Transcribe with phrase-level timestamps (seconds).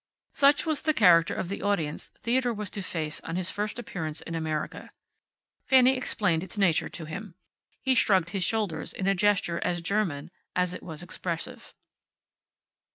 [0.33, 4.19] Such was the character of the audience Theodore was to face on his first appearance
[4.21, 4.89] in America.
[5.67, 7.35] Fanny explained its nature to him.
[7.83, 11.71] He shrugged his shoulders in a gesture as German as it was expressive.